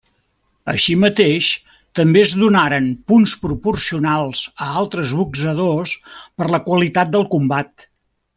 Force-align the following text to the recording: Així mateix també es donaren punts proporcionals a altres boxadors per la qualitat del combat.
Així 0.71 0.93
mateix 1.01 1.49
també 1.99 2.23
es 2.27 2.33
donaren 2.43 2.87
punts 3.11 3.33
proporcionals 3.43 4.41
a 4.69 4.71
altres 4.85 5.13
boxadors 5.21 5.95
per 6.23 6.49
la 6.57 6.63
qualitat 6.71 7.15
del 7.19 7.29
combat. 7.37 7.87